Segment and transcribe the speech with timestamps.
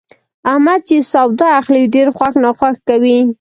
[0.51, 3.17] احمد چې سودا اخلي، ډېر خوښ ناخوښ کوي.